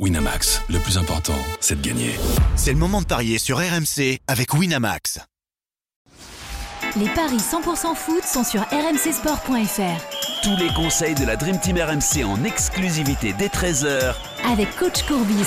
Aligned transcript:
Winamax, 0.00 0.60
le 0.70 0.80
plus 0.80 0.98
important, 0.98 1.38
c'est 1.60 1.80
de 1.80 1.86
gagner. 1.86 2.16
C'est 2.56 2.72
le 2.72 2.78
moment 2.78 3.00
de 3.00 3.06
parier 3.06 3.38
sur 3.38 3.58
RMC 3.58 4.18
avec 4.26 4.52
Winamax. 4.52 5.20
Les 6.96 7.08
paris 7.10 7.36
100% 7.36 7.94
foot 7.94 8.24
sont 8.24 8.42
sur 8.42 8.62
rmcsport.fr. 8.62 10.42
Tous 10.42 10.56
les 10.56 10.72
conseils 10.74 11.14
de 11.14 11.24
la 11.24 11.36
Dream 11.36 11.60
Team 11.60 11.78
RMC 11.78 12.24
en 12.24 12.42
exclusivité 12.42 13.34
dès 13.38 13.46
13h 13.46 14.16
Avec 14.50 14.74
coach 14.76 15.04
Courbis. 15.04 15.46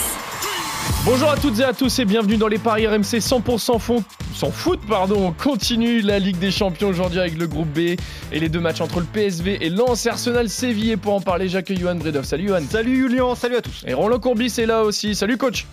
Bonjour 1.05 1.29
à 1.29 1.38
toutes 1.38 1.59
et 1.59 1.63
à 1.63 1.73
tous 1.73 1.99
et 1.99 2.05
bienvenue 2.05 2.38
dans 2.38 2.47
les 2.47 2.57
paris 2.57 2.87
RMC 2.87 3.19
100% 3.19 3.79
fond, 3.79 4.04
sans 4.33 4.51
foot. 4.51 4.79
Pardon. 4.87 5.27
On 5.27 5.31
continue 5.31 6.01
la 6.01 6.19
Ligue 6.19 6.37
des 6.37 6.51
Champions 6.51 6.89
aujourd'hui 6.89 7.19
avec 7.19 7.37
le 7.37 7.47
groupe 7.47 7.69
B 7.69 7.79
et 7.79 8.39
les 8.39 8.49
deux 8.49 8.59
matchs 8.59 8.81
entre 8.81 9.00
le 9.00 9.05
PSV 9.05 9.65
et 9.65 9.69
Lens 9.69 10.05
Arsenal 10.05 10.50
Séville. 10.50 10.91
Et 10.91 10.97
pour 10.97 11.13
en 11.13 11.21
parler, 11.21 11.47
j'accueille 11.50 11.77
Johan 11.77 11.95
Bredov. 11.95 12.25
Salut 12.25 12.47
Johan. 12.47 12.61
Salut 12.69 12.95
Julien, 12.95 13.36
salut 13.36 13.55
à 13.57 13.61
tous. 13.61 13.83
Et 13.87 13.93
Roland 13.93 14.19
Courbis 14.19 14.54
est 14.57 14.65
là 14.65 14.83
aussi. 14.83 15.15
Salut 15.15 15.37
coach. 15.37 15.65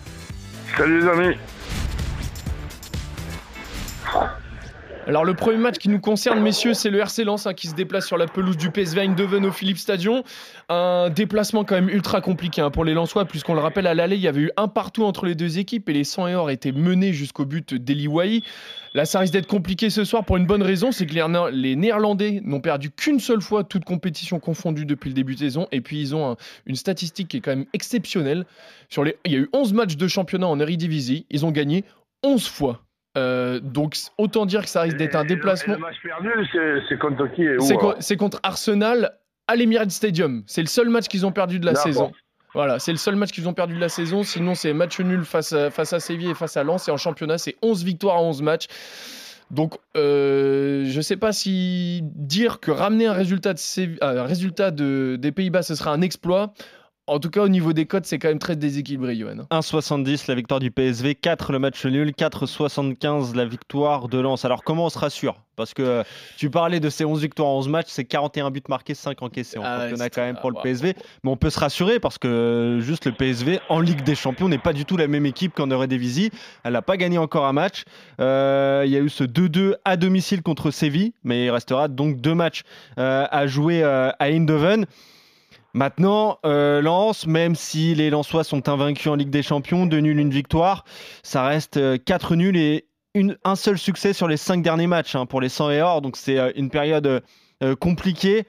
Salut 0.77 1.01
les 1.01 1.07
amis. 1.07 1.35
Alors 5.07 5.23
le 5.23 5.35
premier 5.35 5.57
match 5.57 5.77
qui 5.77 5.89
nous 5.89 5.99
concerne, 5.99 6.39
messieurs, 6.39 6.73
c'est 6.73 6.89
le 6.89 6.97
RC 6.97 7.25
Lens 7.25 7.45
hein, 7.45 7.53
qui 7.53 7.67
se 7.67 7.75
déplace 7.75 8.07
sur 8.07 8.17
la 8.17 8.25
pelouse 8.25 8.57
du 8.57 8.71
PSV 8.71 9.01
Eindhoven 9.01 9.45
au 9.45 9.51
Philips 9.51 9.77
Stadion. 9.77 10.23
Un 10.67 11.11
déplacement 11.11 11.63
quand 11.63 11.75
même 11.75 11.89
ultra 11.89 12.21
compliqué 12.21 12.59
hein, 12.61 12.71
pour 12.71 12.83
les 12.83 12.95
Lensois, 12.95 13.25
puisqu'on 13.25 13.53
le 13.53 13.59
rappelle 13.59 13.85
à 13.85 13.93
l'aller, 13.93 14.15
il 14.15 14.23
y 14.23 14.27
avait 14.27 14.41
eu 14.41 14.51
un 14.57 14.67
partout 14.67 15.03
entre 15.03 15.27
les 15.27 15.35
deux 15.35 15.59
équipes 15.59 15.87
et 15.89 15.93
les 15.93 16.05
100 16.05 16.29
et 16.29 16.35
or 16.35 16.49
étaient 16.49 16.71
menés 16.71 17.13
jusqu'au 17.13 17.45
but 17.45 17.75
d'Eli 17.75 18.09
Là, 18.95 19.05
ça 19.05 19.19
risque 19.19 19.33
d'être 19.33 19.45
compliqué 19.45 19.91
ce 19.91 20.05
soir 20.05 20.25
pour 20.25 20.37
une 20.37 20.47
bonne 20.47 20.63
raison, 20.63 20.91
c'est 20.91 21.05
que 21.05 21.13
les 21.51 21.75
Néerlandais 21.75 22.41
n'ont 22.43 22.61
perdu 22.61 22.89
qu'une 22.89 23.19
seule 23.19 23.41
fois, 23.41 23.63
toute 23.63 23.85
compétition 23.85 24.39
confondue 24.39 24.85
depuis 24.85 25.09
le 25.09 25.13
début 25.13 25.35
de 25.35 25.39
saison, 25.39 25.67
et 25.71 25.81
puis 25.81 26.01
ils 26.01 26.15
ont 26.15 26.35
une 26.65 26.75
statistique 26.75 27.27
qui 27.27 27.37
est 27.37 27.41
quand 27.41 27.55
même 27.55 27.65
exceptionnelle. 27.73 28.47
Sur 28.89 29.03
les, 29.03 29.17
il 29.25 29.33
y 29.33 29.35
a 29.35 29.39
eu 29.39 29.49
11 29.53 29.73
matchs 29.73 29.97
de 29.97 30.07
championnat 30.07 30.47
en 30.47 30.59
Eredivisie, 30.59 31.27
ils 31.29 31.45
ont 31.45 31.51
gagné 31.51 31.83
11 32.23 32.47
fois. 32.47 32.84
Euh, 33.17 33.59
donc 33.61 33.95
autant 34.17 34.45
dire 34.45 34.61
que 34.61 34.69
ça 34.69 34.81
risque 34.81 34.97
d'être 34.97 35.15
un 35.15 35.23
déplacement. 35.23 35.75
le 35.75 35.79
match 35.79 35.95
perdu, 36.03 36.29
c'est 36.89 36.97
contre 36.97 37.27
qui 37.27 37.45
C'est 37.99 38.17
contre 38.17 38.39
Arsenal 38.43 39.13
à 39.47 39.55
l'Emirates 39.55 39.91
Stadium. 39.91 40.43
C'est 40.47 40.61
le 40.61 40.67
seul 40.67 40.89
match 40.89 41.07
qu'ils 41.07 41.25
ont 41.25 41.31
perdu 41.31 41.59
de 41.59 41.65
la 41.65 41.75
saison. 41.75 42.11
Voilà, 42.53 42.79
c'est 42.79 42.91
le 42.91 42.97
seul 42.97 43.15
match 43.17 43.31
qu'ils 43.31 43.49
ont 43.49 43.53
perdu 43.53 43.75
de 43.75 43.81
la 43.81 43.89
saison. 43.89 44.23
Sinon, 44.23 44.55
c'est 44.55 44.71
match 44.71 44.99
nul 45.01 45.25
face 45.25 45.51
à, 45.51 45.69
face 45.69 45.91
à 45.91 45.99
Séville 45.99 46.29
et 46.29 46.33
face 46.33 46.55
à 46.55 46.63
Lens. 46.63 46.87
Et 46.87 46.91
en 46.91 46.95
championnat, 46.97 47.37
c'est 47.37 47.55
11 47.61 47.83
victoires 47.83 48.15
à 48.15 48.21
11 48.21 48.41
matchs. 48.41 48.67
Donc, 49.51 49.75
euh, 49.97 50.85
je 50.85 50.95
ne 50.95 51.01
sais 51.01 51.17
pas 51.17 51.33
si 51.33 51.99
dire 52.03 52.61
que 52.61 52.71
ramener 52.71 53.07
un 53.07 53.13
résultat, 53.13 53.53
de 53.53 54.03
un 54.03 54.23
résultat 54.23 54.71
de, 54.71 55.17
des 55.19 55.33
Pays-Bas, 55.33 55.63
ce 55.63 55.75
sera 55.75 55.91
un 55.91 56.01
exploit. 56.01 56.53
En 57.07 57.19
tout 57.19 57.29
cas, 57.29 57.41
au 57.41 57.49
niveau 57.49 57.71
des 57.71 57.85
codes, 57.85 58.05
c'est 58.05 58.17
quand 58.17 58.29
même 58.29 58.39
très 58.39 58.55
déséquilibré, 58.55 59.15
Johan. 59.15 59.45
1,70 59.51 60.25
la 60.27 60.33
victoire 60.33 60.59
du 60.59 60.71
PSV, 60.71 61.13
4 61.13 61.51
le 61.51 61.59
match 61.59 61.85
nul, 61.85 62.11
4,75 62.17 63.35
la 63.35 63.45
victoire 63.45 64.07
de 64.07 64.17
Lens. 64.17 64.43
Alors, 64.43 64.63
comment 64.63 64.85
on 64.85 64.89
se 64.89 64.97
rassure? 64.97 65.39
Parce 65.55 65.75
que 65.75 66.03
tu 66.35 66.49
parlais 66.49 66.79
de 66.79 66.89
ces 66.89 67.05
11 67.05 67.21
victoires 67.21 67.49
en 67.49 67.59
11 67.59 67.69
matchs, 67.69 67.87
c'est 67.89 68.05
41 68.05 68.49
buts 68.49 68.63
marqués, 68.67 68.95
5 68.95 69.21
encaissés 69.21 69.59
en 69.59 69.63
ah 69.63 69.81
championnat 69.81 70.09
quand 70.09 70.21
même 70.23 70.37
pour 70.41 70.49
le 70.49 70.57
PSV. 70.63 70.95
Mais 71.23 71.29
on 71.29 71.37
peut 71.37 71.51
se 71.51 71.59
rassurer 71.59 71.99
parce 71.99 72.17
que 72.17 72.79
juste 72.81 73.05
le 73.05 73.11
PSV 73.11 73.59
en 73.69 73.81
Ligue 73.81 74.03
des 74.03 74.15
Champions 74.15 74.49
n'est 74.49 74.57
pas 74.57 74.73
du 74.73 74.85
tout 74.85 74.97
la 74.97 75.07
même 75.07 75.27
équipe 75.27 75.53
qu'en 75.53 75.69
Eredivisie. 75.69 76.31
Elle 76.63 76.73
n'a 76.73 76.81
pas 76.81 76.97
gagné 76.97 77.19
encore 77.19 77.45
un 77.45 77.53
match. 77.53 77.83
Euh, 78.19 78.83
il 78.83 78.91
y 78.91 78.97
a 78.97 78.99
eu 78.99 79.09
ce 79.09 79.23
2-2 79.23 79.75
à 79.85 79.95
domicile 79.95 80.41
contre 80.41 80.71
Séville, 80.71 81.13
mais 81.23 81.45
il 81.45 81.51
restera 81.51 81.87
donc 81.87 82.19
deux 82.19 82.33
matchs 82.33 82.63
euh, 82.97 83.27
à 83.29 83.45
jouer 83.45 83.83
euh, 83.83 84.09
à 84.19 84.29
Eindhoven. 84.31 84.87
Maintenant, 85.75 86.39
euh, 86.45 86.81
Lens, 86.81 87.27
même 87.27 87.53
si 87.53 87.95
les 87.95 88.09
Lensois 88.09 88.45
sont 88.45 88.69
invaincus 88.69 89.07
en 89.07 89.15
Ligue 89.15 89.29
des 89.29 89.43
Champions, 89.43 89.85
deux 89.85 89.99
nuls, 89.99 90.17
une 90.17 90.29
victoire, 90.29 90.85
ça 91.21 91.45
reste 91.45 91.75
euh, 91.75 91.97
quatre 91.97 92.37
nuls 92.37 92.55
et 92.55 92.87
un 93.43 93.55
seul 93.57 93.77
succès 93.77 94.13
sur 94.13 94.29
les 94.29 94.37
cinq 94.37 94.61
derniers 94.61 94.87
matchs 94.87 95.15
hein, 95.15 95.25
pour 95.25 95.41
les 95.41 95.49
100 95.49 95.71
et 95.71 95.81
or. 95.81 96.01
Donc 96.01 96.15
c'est 96.15 96.39
euh, 96.39 96.53
une 96.55 96.69
période 96.69 97.21
compliquée. 97.81 98.45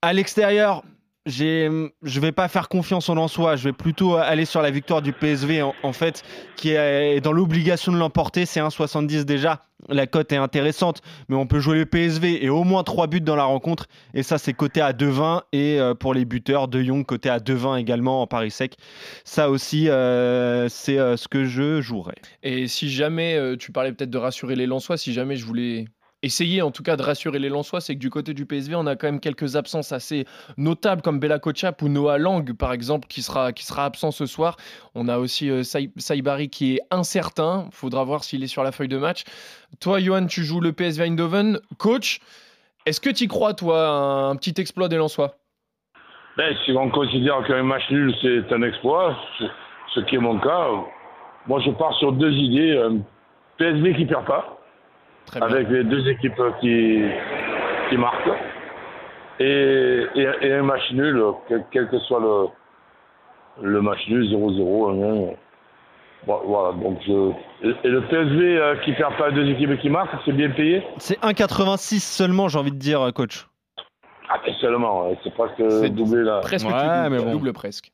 À 0.00 0.14
l'extérieur, 0.14 0.82
je 1.26 1.88
je 2.02 2.20
vais 2.20 2.32
pas 2.32 2.48
faire 2.48 2.68
confiance 2.68 3.08
en 3.08 3.28
soi, 3.28 3.56
je 3.56 3.64
vais 3.64 3.72
plutôt 3.72 4.16
aller 4.16 4.44
sur 4.44 4.62
la 4.62 4.70
victoire 4.70 5.02
du 5.02 5.12
PSV 5.12 5.62
en, 5.62 5.92
fait, 5.92 6.22
qui 6.56 6.70
est 6.70 7.20
dans 7.20 7.32
l'obligation 7.32 7.92
de 7.92 7.98
l'emporter. 7.98 8.46
C'est 8.46 8.60
1,70 8.60 9.24
déjà. 9.24 9.64
La 9.88 10.06
cote 10.06 10.30
est 10.32 10.36
intéressante, 10.36 11.02
mais 11.28 11.34
on 11.34 11.46
peut 11.46 11.58
jouer 11.58 11.78
le 11.78 11.86
PSV 11.86 12.44
et 12.44 12.48
au 12.48 12.62
moins 12.62 12.84
3 12.84 13.08
buts 13.08 13.20
dans 13.20 13.34
la 13.34 13.44
rencontre. 13.44 13.86
Et 14.14 14.22
ça, 14.22 14.38
c'est 14.38 14.52
coté 14.52 14.80
à 14.80 14.92
2,20. 14.92 15.42
Et 15.52 15.80
euh, 15.80 15.94
pour 15.94 16.14
les 16.14 16.24
buteurs, 16.24 16.68
De 16.68 16.80
Jong 16.82 17.04
coté 17.04 17.28
à 17.28 17.38
2,20 17.38 17.80
également 17.80 18.22
en 18.22 18.28
Paris 18.28 18.52
sec. 18.52 18.76
Ça 19.24 19.50
aussi, 19.50 19.88
euh, 19.88 20.68
c'est 20.68 20.98
euh, 20.98 21.16
ce 21.16 21.26
que 21.26 21.44
je 21.44 21.80
jouerai. 21.80 22.14
Et 22.44 22.68
si 22.68 22.90
jamais, 22.90 23.56
tu 23.58 23.72
parlais 23.72 23.92
peut-être 23.92 24.10
de 24.10 24.18
rassurer 24.18 24.54
les 24.54 24.66
Lensois, 24.66 24.96
si 24.96 25.12
jamais 25.12 25.34
je 25.34 25.44
voulais 25.44 25.86
essayer 26.22 26.62
en 26.62 26.70
tout 26.70 26.82
cas 26.82 26.96
de 26.96 27.02
rassurer 27.02 27.38
les 27.38 27.48
Lensois, 27.48 27.80
c'est 27.80 27.94
que 27.94 28.00
du 28.00 28.10
côté 28.10 28.32
du 28.32 28.46
PSV, 28.46 28.74
on 28.74 28.86
a 28.86 28.96
quand 28.96 29.08
même 29.08 29.20
quelques 29.20 29.56
absences 29.56 29.92
assez 29.92 30.24
notables 30.56 31.02
comme 31.02 31.18
Bella 31.18 31.38
Kochap 31.38 31.82
ou 31.82 31.88
Noah 31.88 32.18
Lang 32.18 32.56
par 32.56 32.72
exemple 32.72 33.08
qui 33.08 33.22
sera, 33.22 33.52
qui 33.52 33.66
sera 33.66 33.84
absent 33.84 34.12
ce 34.12 34.26
soir. 34.26 34.56
On 34.94 35.08
a 35.08 35.18
aussi 35.18 35.50
euh, 35.50 35.62
Saibari 35.62 36.48
qui 36.48 36.76
est 36.76 36.80
incertain. 36.90 37.68
Faudra 37.72 38.04
voir 38.04 38.24
s'il 38.24 38.42
est 38.44 38.48
sur 38.48 38.62
la 38.62 38.72
feuille 38.72 38.88
de 38.88 38.98
match. 38.98 39.24
Toi, 39.80 40.00
Johan, 40.00 40.26
tu 40.26 40.44
joues 40.44 40.60
le 40.60 40.72
PSV 40.72 41.04
Eindhoven. 41.04 41.58
Coach, 41.78 42.20
est-ce 42.86 43.00
que 43.00 43.10
tu 43.10 43.26
crois, 43.26 43.54
toi, 43.54 43.88
un, 43.88 44.36
petit 44.36 44.54
exploit 44.60 44.88
des 44.88 44.96
Lensois? 44.96 45.36
Ben, 46.36 46.54
Si 46.64 46.72
on 46.72 46.90
considère 46.90 47.44
qu'un 47.46 47.62
match 47.62 47.90
nul, 47.90 48.14
c'est 48.22 48.52
un 48.52 48.62
exploit, 48.62 49.16
ce 49.94 50.00
qui 50.00 50.16
est 50.16 50.18
mon 50.18 50.38
cas, 50.38 50.68
moi 51.46 51.60
je 51.64 51.70
pars 51.72 51.94
sur 51.98 52.12
deux 52.12 52.32
idées. 52.32 52.80
PSV 53.58 53.94
qui 53.96 54.06
perd 54.06 54.24
pas 54.24 54.61
avec 55.40 55.68
les 55.68 55.84
deux 55.84 56.08
équipes 56.08 56.40
qui, 56.60 57.02
qui 57.88 57.96
marquent. 57.96 58.30
Et, 59.40 60.06
et, 60.14 60.52
un 60.52 60.62
match 60.62 60.92
nul, 60.92 61.20
quel, 61.48 61.88
que 61.88 61.98
soit 62.00 62.20
le, 62.20 63.66
le 63.68 63.80
match 63.82 64.06
nul, 64.08 64.24
0-0, 64.24 65.36
voilà, 66.26 66.78
donc 66.78 66.98
je... 67.04 67.32
Et 67.84 67.88
le 67.88 68.02
PSV 68.02 68.56
euh, 68.56 68.76
qui 68.84 68.92
perd 68.92 69.16
pas 69.16 69.32
deux 69.32 69.48
équipes 69.48 69.76
qui 69.80 69.90
marquent, 69.90 70.14
c'est 70.24 70.32
bien 70.32 70.50
payé? 70.50 70.84
C'est 70.98 71.20
1,86 71.20 71.98
seulement, 71.98 72.48
j'ai 72.48 72.58
envie 72.58 72.70
de 72.70 72.78
dire, 72.78 73.10
coach. 73.14 73.48
Ah, 74.28 74.38
mais 74.46 74.52
seulement, 74.60 75.12
c'est 75.24 75.34
presque 75.34 75.60
doublé 75.92 76.22
là. 76.22 76.40
Presque 76.40 76.66
ouais, 76.66 77.10
mais 77.10 77.18
bon. 77.18 77.32
double 77.32 77.52
presque 77.52 77.90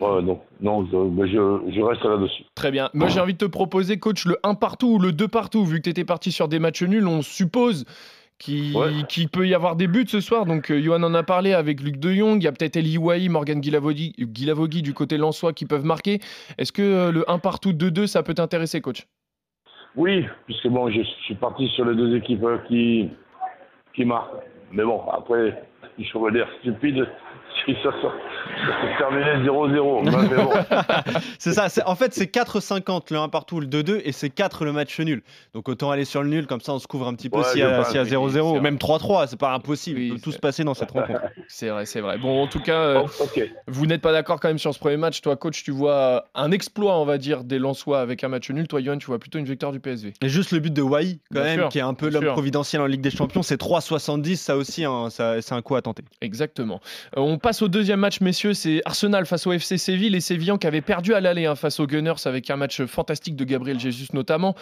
non, 0.00 0.40
non 0.60 0.86
je, 0.86 1.80
reste 1.80 2.04
là-dessus. 2.04 2.44
Très 2.54 2.70
bien. 2.70 2.90
Moi, 2.94 3.08
j'ai 3.08 3.20
envie 3.20 3.34
de 3.34 3.38
te 3.38 3.44
proposer, 3.44 3.98
coach, 3.98 4.26
le 4.26 4.38
1 4.42 4.54
partout 4.54 4.94
ou 4.94 4.98
le 4.98 5.12
2 5.12 5.28
partout. 5.28 5.64
Vu 5.64 5.78
que 5.78 5.82
tu 5.82 5.90
étais 5.90 6.04
parti 6.04 6.32
sur 6.32 6.48
des 6.48 6.58
matchs 6.58 6.82
nuls, 6.82 7.06
on 7.06 7.22
suppose 7.22 7.84
qu'il 8.38 9.28
peut 9.32 9.46
y 9.46 9.54
avoir 9.54 9.76
des 9.76 9.86
buts 9.86 10.06
ce 10.08 10.20
soir. 10.20 10.44
Donc, 10.44 10.70
euh, 10.70 10.80
Johan 10.80 11.02
en 11.02 11.14
a 11.14 11.22
parlé 11.22 11.52
avec 11.52 11.80
Luc 11.80 11.98
De 11.98 12.12
Jong. 12.12 12.42
Il 12.42 12.44
y 12.44 12.48
a 12.48 12.52
peut-être 12.52 12.76
Eli 12.76 12.98
Wahi, 12.98 13.28
Morgan 13.28 13.60
Guilavogui 13.60 14.82
du 14.82 14.92
côté 14.94 15.16
lensois 15.16 15.52
qui 15.52 15.66
peuvent 15.66 15.84
marquer. 15.84 16.20
Est-ce 16.58 16.72
que 16.72 16.82
euh, 16.82 17.12
le 17.12 17.30
1 17.30 17.38
partout, 17.38 17.72
2-2, 17.72 18.06
ça 18.06 18.22
peut 18.22 18.34
t'intéresser, 18.34 18.80
coach? 18.80 19.06
Oui, 19.96 20.26
puisque 20.46 20.66
bon, 20.68 20.90
je 20.90 21.02
suis 21.24 21.36
parti 21.36 21.68
sur 21.68 21.84
les 21.84 21.94
deux 21.94 22.16
équipes 22.16 22.42
euh, 22.42 22.58
qui, 22.66 23.08
qui 23.94 24.04
marquent. 24.04 24.34
Mais 24.72 24.82
bon, 24.82 25.02
après, 25.12 25.62
je 25.98 26.18
veux 26.18 26.32
dire 26.32 26.48
stupide 26.60 27.06
ça, 27.82 27.90
c'est 28.82 28.98
terminé 28.98 29.24
0-0. 29.46 31.14
c'est 31.38 31.52
ça. 31.52 31.68
En 31.86 31.94
fait, 31.94 32.12
c'est 32.12 32.32
4-50 32.32 33.12
le 33.12 33.18
1 33.18 33.28
partout, 33.28 33.60
le 33.60 33.66
2-2, 33.66 34.00
et 34.04 34.12
c'est 34.12 34.30
4 34.30 34.64
le 34.64 34.72
match 34.72 34.98
nul. 35.00 35.22
Donc 35.54 35.68
autant 35.68 35.90
aller 35.90 36.04
sur 36.04 36.22
le 36.22 36.28
nul, 36.28 36.46
comme 36.46 36.60
ça 36.60 36.72
on 36.72 36.78
se 36.78 36.86
couvre 36.86 37.06
un 37.06 37.14
petit 37.14 37.30
peu 37.30 37.42
s'il 37.44 37.60
y 37.60 37.62
a 37.62 37.82
0-0, 37.82 38.60
même 38.60 38.76
3-3, 38.76 39.26
c'est 39.28 39.38
pas 39.38 39.52
impossible. 39.52 40.00
Il 40.00 40.14
peut 40.14 40.20
tout 40.20 40.32
se 40.32 40.38
passer 40.38 40.64
dans 40.64 40.74
cette 40.74 40.90
rencontre. 40.90 41.20
C'est 41.48 41.68
vrai, 41.68 41.86
c'est 41.86 42.00
vrai. 42.00 42.18
Bon, 42.18 42.42
en 42.42 42.46
tout 42.46 42.60
cas, 42.60 42.78
euh, 42.78 43.02
vous 43.68 43.86
n'êtes 43.86 44.00
pas 44.00 44.12
d'accord 44.12 44.40
quand 44.40 44.48
même 44.48 44.58
sur 44.58 44.72
ce 44.72 44.78
premier 44.78 44.96
match. 44.96 45.20
Toi, 45.20 45.36
coach, 45.36 45.62
tu 45.62 45.70
vois 45.70 46.26
un 46.34 46.50
exploit, 46.50 46.98
on 46.98 47.04
va 47.04 47.18
dire, 47.18 47.44
des 47.44 47.58
Lensois 47.58 48.00
avec 48.00 48.24
un 48.24 48.28
match 48.28 48.50
nul. 48.50 48.66
Toi, 48.66 48.80
Yohan, 48.80 48.98
tu 48.98 49.06
vois 49.06 49.18
plutôt 49.18 49.38
une 49.38 49.44
victoire 49.44 49.70
du 49.70 49.78
PSV. 49.78 50.14
Et 50.22 50.28
juste 50.28 50.52
le 50.52 50.58
but 50.58 50.72
de 50.72 50.82
Wai, 50.82 51.18
quand 51.32 51.42
même, 51.42 51.68
qui 51.68 51.78
est 51.78 51.82
un 51.82 51.94
peu 51.94 52.08
l'homme 52.08 52.26
providentiel 52.26 52.82
en 52.82 52.86
Ligue 52.86 53.02
des 53.02 53.10
Champions, 53.10 53.42
c'est 53.42 53.60
3-70. 53.60 54.36
Ça 54.36 54.56
aussi, 54.56 54.84
hein, 54.84 55.08
c'est 55.10 55.52
un 55.52 55.62
coup 55.62 55.76
à 55.76 55.82
tenter. 55.82 56.02
Exactement. 56.20 56.80
Euh, 57.16 57.20
on 57.20 57.38
passe 57.44 57.60
au 57.60 57.68
deuxième 57.68 58.00
match, 58.00 58.22
messieurs. 58.22 58.54
C'est 58.54 58.80
Arsenal 58.86 59.26
face 59.26 59.46
au 59.46 59.52
FC 59.52 59.76
Séville. 59.76 60.08
Les 60.08 60.22
Sévillans 60.22 60.56
qui 60.56 60.66
avaient 60.66 60.80
perdu 60.80 61.12
à 61.12 61.20
l'aller 61.20 61.44
hein, 61.44 61.54
face 61.54 61.78
aux 61.78 61.86
Gunners 61.86 62.14
avec 62.24 62.48
un 62.48 62.56
match 62.56 62.82
fantastique 62.86 63.36
de 63.36 63.44
Gabriel 63.44 63.78
Jesus 63.78 64.06
notamment. 64.14 64.54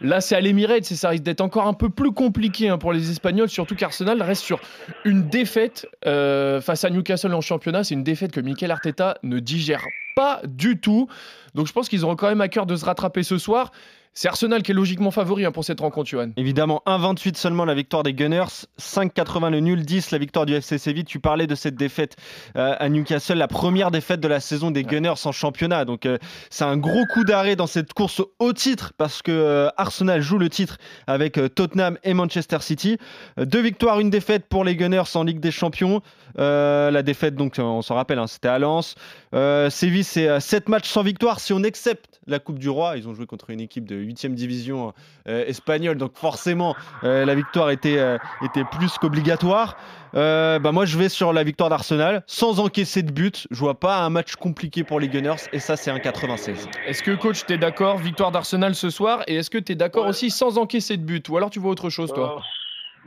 Là, 0.00 0.20
c'est 0.20 0.36
à 0.36 0.40
l'Emirates 0.40 0.92
et 0.92 0.94
ça 0.94 1.08
risque 1.08 1.24
d'être 1.24 1.40
encore 1.40 1.66
un 1.66 1.72
peu 1.72 1.90
plus 1.90 2.12
compliqué 2.12 2.68
hein, 2.68 2.78
pour 2.78 2.92
les 2.92 3.10
Espagnols, 3.10 3.48
surtout 3.48 3.74
qu'Arsenal 3.74 4.22
reste 4.22 4.44
sur 4.44 4.60
une 5.04 5.28
défaite 5.28 5.88
euh, 6.06 6.60
face 6.60 6.84
à 6.84 6.90
Newcastle 6.90 7.34
en 7.34 7.40
championnat. 7.40 7.82
C'est 7.82 7.94
une 7.94 8.04
défaite 8.04 8.30
que 8.30 8.40
Mikel 8.40 8.70
Arteta 8.70 9.18
ne 9.24 9.40
digère 9.40 9.84
pas 10.14 10.40
du 10.46 10.78
tout. 10.78 11.08
Donc 11.56 11.66
je 11.66 11.72
pense 11.72 11.88
qu'ils 11.88 12.04
auront 12.04 12.14
quand 12.14 12.28
même 12.28 12.40
à 12.40 12.48
cœur 12.48 12.64
de 12.64 12.76
se 12.76 12.84
rattraper 12.84 13.24
ce 13.24 13.38
soir. 13.38 13.72
C'est 14.12 14.26
Arsenal 14.26 14.64
qui 14.64 14.72
est 14.72 14.74
logiquement 14.74 15.12
favori 15.12 15.44
hein, 15.44 15.52
pour 15.52 15.64
cette 15.64 15.78
rencontre, 15.78 16.10
Johan. 16.10 16.30
Évidemment, 16.36 16.82
1,28 16.84 17.36
seulement 17.36 17.64
la 17.64 17.74
victoire 17.74 18.02
des 18.02 18.12
Gunners, 18.12 18.66
5,80 18.80 19.50
le 19.50 19.60
nul, 19.60 19.86
10 19.86 20.10
la 20.10 20.18
victoire 20.18 20.46
du 20.46 20.54
FC 20.54 20.78
Séville. 20.78 21.04
Tu 21.04 21.20
parlais 21.20 21.46
de 21.46 21.54
cette 21.54 21.76
défaite 21.76 22.16
euh, 22.56 22.74
à 22.76 22.88
Newcastle, 22.88 23.38
la 23.38 23.46
première 23.46 23.92
défaite 23.92 24.18
de 24.18 24.26
la 24.26 24.40
saison 24.40 24.72
des 24.72 24.82
Gunners 24.82 25.14
en 25.24 25.30
championnat. 25.32 25.84
Donc 25.84 26.06
euh, 26.06 26.18
c'est 26.50 26.64
un 26.64 26.76
gros 26.76 27.04
coup 27.14 27.22
d'arrêt 27.22 27.54
dans 27.54 27.68
cette 27.68 27.92
course 27.92 28.20
au 28.40 28.52
titre 28.52 28.92
parce 28.98 29.22
que 29.22 29.30
euh, 29.30 29.68
Arsenal 29.76 30.20
joue 30.20 30.38
le 30.38 30.48
titre 30.48 30.78
avec 31.06 31.38
Tottenham 31.54 31.96
et 32.02 32.12
Manchester 32.12 32.58
City. 32.62 32.98
deux 33.38 33.60
victoires, 33.60 34.00
une 34.00 34.10
défaite 34.10 34.46
pour 34.48 34.64
les 34.64 34.74
Gunners 34.74 35.02
en 35.14 35.22
Ligue 35.22 35.40
des 35.40 35.52
Champions. 35.52 36.02
la 36.36 37.02
défaite, 37.02 37.36
donc 37.36 37.54
on 37.58 37.80
s'en 37.80 37.94
rappelle, 37.94 38.18
hein, 38.18 38.26
c'était 38.26 38.48
à 38.48 38.58
Lens. 38.58 38.96
Séville, 39.32 40.04
c'est 40.04 40.40
7 40.40 40.68
matchs 40.68 40.88
sans 40.88 41.02
victoire 41.02 41.40
si 41.40 41.52
on 41.52 41.62
accepte 41.62 42.10
la 42.30 42.38
Coupe 42.38 42.58
du 42.58 42.68
Roi. 42.70 42.96
Ils 42.96 43.08
ont 43.08 43.14
joué 43.14 43.26
contre 43.26 43.50
une 43.50 43.60
équipe 43.60 43.86
de 43.86 43.96
8e 43.96 44.34
division 44.34 44.92
euh, 45.28 45.44
espagnole, 45.46 45.96
donc 45.96 46.12
forcément 46.14 46.74
euh, 47.04 47.24
la 47.24 47.34
victoire 47.34 47.70
était, 47.70 47.98
euh, 47.98 48.18
était 48.42 48.64
plus 48.64 48.96
qu'obligatoire. 48.98 49.76
bah 50.14 50.72
moi 50.72 50.84
je 50.86 50.98
vais 50.98 51.08
sur 51.08 51.32
la 51.32 51.42
victoire 51.42 51.68
d'Arsenal 51.68 52.22
sans 52.26 52.60
encaisser 52.60 53.02
de 53.02 53.12
but. 53.12 53.46
Je 53.50 53.60
vois 53.60 53.78
pas 53.78 53.98
un 53.98 54.10
match 54.10 54.36
compliqué 54.36 54.84
pour 54.84 55.00
les 55.00 55.08
Gunners 55.08 55.48
et 55.52 55.58
ça 55.58 55.76
c'est 55.76 55.90
un 55.90 55.98
96. 55.98 56.68
Est-ce 56.86 57.02
que 57.02 57.12
coach 57.12 57.44
tu 57.46 57.52
es 57.52 57.58
d'accord 57.58 57.98
victoire 57.98 58.30
d'Arsenal 58.30 58.74
ce 58.74 58.90
soir 58.90 59.22
et 59.26 59.36
est-ce 59.36 59.50
que 59.50 59.58
tu 59.58 59.72
es 59.72 59.74
d'accord 59.74 60.06
aussi 60.06 60.30
sans 60.30 60.58
encaisser 60.58 60.96
de 60.96 61.02
but 61.02 61.28
ou 61.28 61.36
alors 61.36 61.50
tu 61.50 61.58
vois 61.58 61.70
autre 61.70 61.90
chose 61.90 62.12
toi? 62.12 62.42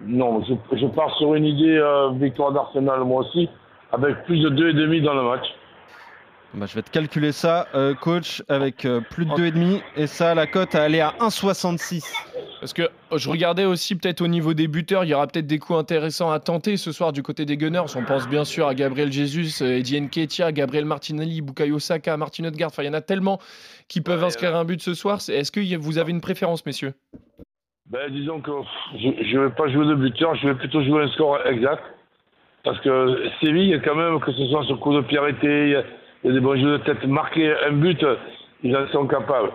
Non, 0.06 0.44
je, 0.44 0.88
pars 0.88 1.16
sur 1.18 1.36
une 1.36 1.46
idée 1.46 1.80
victoire 2.20 2.52
d'Arsenal 2.52 3.04
moi 3.04 3.22
aussi 3.22 3.50
avec 3.92 4.24
plus 4.25 4.40
de 4.40 4.50
2,5 4.50 5.04
dans 5.04 5.14
le 5.14 5.24
match. 5.24 5.46
Bah, 6.56 6.68
je 6.68 6.76
vais 6.76 6.84
te 6.84 6.92
calculer 6.92 7.32
ça, 7.32 7.68
euh, 7.74 7.96
coach, 7.96 8.44
avec 8.48 8.86
euh, 8.86 9.02
plus 9.02 9.26
de 9.26 9.32
2,5. 9.32 9.82
Et 9.98 10.06
ça, 10.06 10.36
la 10.36 10.46
cote 10.46 10.76
a 10.76 10.84
allé 10.84 11.00
à 11.00 11.16
1,66. 11.20 12.14
Parce 12.60 12.74
que 12.74 12.84
oh, 13.10 13.18
je 13.18 13.28
regardais 13.28 13.66
aussi 13.66 13.96
peut-être 13.96 14.22
au 14.22 14.28
niveau 14.28 14.54
des 14.54 14.68
buteurs, 14.68 15.04
il 15.04 15.10
y 15.10 15.14
aura 15.16 15.26
peut-être 15.26 15.48
des 15.48 15.58
coups 15.58 15.80
intéressants 15.80 16.32
à 16.32 16.40
tenter 16.40 16.78
ce 16.78 16.92
soir 16.92 17.12
du 17.12 17.24
côté 17.24 17.46
des 17.46 17.58
Gunners. 17.58 17.96
On 17.96 18.04
pense 18.04 18.30
bien 18.30 18.46
sûr 18.46 18.68
à 18.68 18.76
Gabriel 18.76 19.12
Jesus, 19.12 19.64
euh, 19.64 19.78
Eddie 19.78 20.00
Nketiah, 20.00 20.52
Gabriel 20.52 20.86
Martinelli, 20.86 21.42
Bukayo 21.42 21.80
Saka, 21.80 22.18
Martin 22.18 22.46
Odegaard. 22.46 22.70
Enfin, 22.70 22.84
il 22.84 22.86
y 22.86 22.90
en 22.90 22.94
a 22.94 23.02
tellement 23.02 23.40
qui 23.88 24.02
peuvent 24.02 24.24
inscrire 24.24 24.56
un 24.56 24.64
but 24.64 24.80
ce 24.80 24.94
soir. 24.94 25.18
Est-ce 25.28 25.52
que 25.52 25.76
vous 25.76 25.98
avez 25.98 26.12
une 26.12 26.22
préférence, 26.22 26.68
messieurs? 26.68 26.94
Ben, 27.88 28.12
Disons 28.12 28.42
que 28.42 28.52
je 29.00 29.38
ne 29.38 29.46
vais 29.46 29.56
pas 29.56 29.68
jouer 29.70 29.88
de 29.88 29.96
buteur, 29.96 30.36
je 30.36 30.50
vais 30.50 30.56
plutôt 30.56 30.84
jouer 30.84 31.04
un 31.04 31.08
score 31.10 31.40
exact. 31.48 31.84
Parce 32.64 32.80
que 32.82 33.28
Séville, 33.42 33.82
quand 33.84 33.96
même, 33.96 34.20
que 34.20 34.32
ce 34.32 34.48
soit 34.50 34.64
sur 34.66 34.80
coup 34.80 34.94
de 34.94 35.02
pied 35.02 35.18
arrêté, 35.18 35.82
il 36.24 36.28
y 36.28 36.31
a 36.31 36.34
des 36.34 36.40
bons 36.40 36.80
tête. 36.86 37.06
Marquer 37.06 37.54
un 37.68 37.74
but, 37.74 38.04
ils 38.64 38.75
en 38.75 38.88
sont 38.88 39.08
capables. 39.08 39.52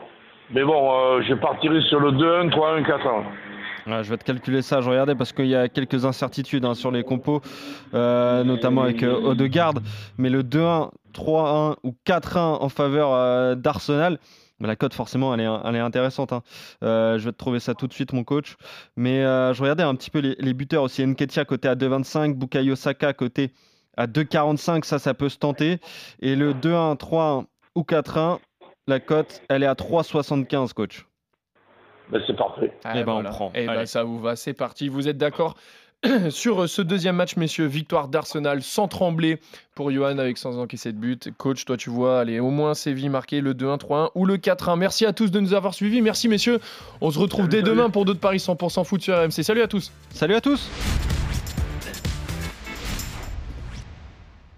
Mais 0.52 0.64
bon, 0.64 0.92
euh, 0.92 1.22
je 1.28 1.34
partirai 1.34 1.80
sur 1.82 2.00
le 2.00 2.12
2-1, 2.12 2.50
3-1, 2.50 2.82
4-1. 3.86 4.02
je 4.02 4.10
vais 4.10 4.16
te 4.16 4.24
calculer 4.24 4.62
ça, 4.62 4.80
je 4.80 4.88
regardais 4.88 5.14
parce 5.14 5.32
qu'il 5.32 5.46
y 5.46 5.54
a 5.54 5.68
quelques 5.68 6.04
incertitudes 6.04 6.64
hein, 6.64 6.74
sur 6.74 6.90
les 6.90 7.04
compos, 7.04 7.42
euh, 7.92 8.44
notamment 8.44 8.82
avec 8.82 9.02
euh, 9.02 9.12
Odegaard. 9.14 9.74
Mais 10.16 10.30
le 10.30 10.42
2-1, 10.42 10.90
3-1 11.12 11.76
ou 11.82 11.94
4-1 12.06 12.38
en 12.38 12.68
faveur 12.70 13.12
euh, 13.12 13.54
d'Arsenal, 13.54 14.18
la 14.60 14.74
cote 14.74 14.94
forcément 14.94 15.34
elle 15.34 15.40
est, 15.40 15.78
intéressante. 15.78 16.32
Hein. 16.32 16.42
je 16.82 17.24
vais 17.24 17.32
te 17.32 17.38
trouver 17.38 17.60
ça 17.60 17.74
tout 17.74 17.86
de 17.86 17.92
suite 17.92 18.12
mon 18.12 18.24
coach. 18.24 18.56
Mais 18.96 19.22
je 19.22 19.60
regardais 19.60 19.84
un 19.84 19.94
petit 19.94 20.10
peu 20.10 20.18
les, 20.18 20.34
les 20.38 20.54
buteurs 20.54 20.82
aussi. 20.82 21.06
Nketia 21.06 21.44
côté 21.44 21.68
à 21.68 21.76
2,25, 21.76 22.34
Bukayo 22.34 22.74
Saka 22.74 23.12
côté 23.12 23.52
à 23.98 24.06
2,45, 24.06 24.84
ça, 24.84 24.98
ça 24.98 25.12
peut 25.12 25.28
se 25.28 25.38
tenter. 25.38 25.78
Et 26.20 26.36
le 26.36 26.54
2-1, 26.54 26.96
3-1 26.96 27.44
ou 27.74 27.82
4-1, 27.82 28.38
la 28.86 29.00
cote, 29.00 29.42
elle 29.50 29.64
est 29.64 29.66
à 29.66 29.74
3,75, 29.74 30.72
coach. 30.72 31.06
Ben, 32.10 32.22
c'est 32.26 32.36
parfait. 32.36 32.72
et 32.94 33.00
eh 33.00 33.04
ben, 33.04 33.12
on 33.12 33.24
prend. 33.24 33.50
Et 33.54 33.64
eh 33.64 33.66
ben, 33.66 33.84
ça 33.84 34.04
vous 34.04 34.18
va, 34.18 34.36
c'est 34.36 34.54
parti. 34.54 34.88
Vous 34.88 35.08
êtes 35.08 35.18
d'accord 35.18 35.56
sur 36.30 36.62
euh, 36.62 36.66
ce 36.68 36.80
deuxième 36.80 37.16
match, 37.16 37.36
messieurs, 37.36 37.66
victoire 37.66 38.06
d'Arsenal 38.06 38.62
sans 38.62 38.86
trembler 38.86 39.40
pour 39.74 39.90
Johan 39.90 40.16
avec 40.18 40.38
sans 40.38 40.58
encaisser 40.58 40.92
de 40.92 40.98
but. 40.98 41.30
Coach, 41.36 41.64
toi 41.64 41.76
tu 41.76 41.90
vois, 41.90 42.20
allez, 42.20 42.38
au 42.38 42.50
moins 42.50 42.74
Séville 42.74 43.08
marqué 43.08 43.40
le 43.40 43.52
2-1, 43.52 43.80
3-1 43.80 44.10
ou 44.14 44.24
le 44.24 44.36
4-1. 44.36 44.78
Merci 44.78 45.06
à 45.06 45.12
tous 45.12 45.32
de 45.32 45.40
nous 45.40 45.54
avoir 45.54 45.74
suivis. 45.74 46.00
Merci 46.00 46.28
messieurs. 46.28 46.60
On 47.00 47.10
se 47.10 47.18
retrouve 47.18 47.48
dès 47.48 47.62
demain 47.62 47.90
pour 47.90 48.04
d'autres 48.04 48.20
paris 48.20 48.38
100% 48.38 48.84
foot 48.84 49.02
sur 49.02 49.18
RMC. 49.18 49.42
Salut 49.42 49.62
à 49.62 49.66
tous. 49.66 49.92
Salut 50.10 50.34
à 50.34 50.40
tous. 50.40 50.70